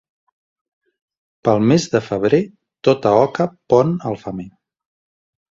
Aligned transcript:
Pel 1.47 1.61
mes 1.71 1.85
de 1.97 2.01
febrer 2.07 2.39
tota 2.89 3.13
oca 3.27 3.49
pon 3.75 3.95
al 4.13 4.19
femer. 4.25 4.49